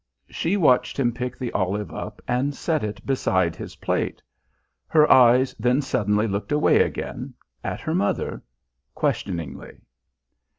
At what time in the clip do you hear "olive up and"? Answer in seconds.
1.51-2.55